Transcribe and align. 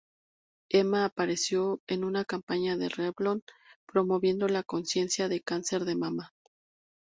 Emma 0.71 1.05
apareció 1.05 1.79
en 1.85 2.03
una 2.03 2.25
campaña 2.25 2.75
de 2.75 2.89
Revlon 2.89 3.43
promoviendo 3.85 4.47
la 4.47 4.63
concienciación 4.63 5.29
del 5.29 5.43
cáncer 5.43 5.85
de 5.85 5.95
mama. 5.95 6.33